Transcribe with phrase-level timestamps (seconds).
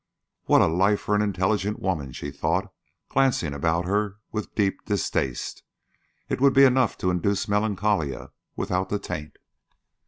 [0.45, 2.73] "What a life for an intelligent woman!" she thought,
[3.07, 5.61] glancing about her with deep distaste.
[6.27, 9.37] "It would be enough to induce melancholia without the 'taint.'"